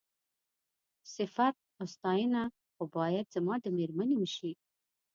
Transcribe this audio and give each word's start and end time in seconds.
صيفت 1.13 1.55
او 1.79 1.85
ستاينه 1.95 2.43
خو 2.73 2.83
بايد 2.95 3.25
زما 3.35 3.55
د 3.61 3.65
مېرمنې 3.77 4.15
وشي. 4.17 4.51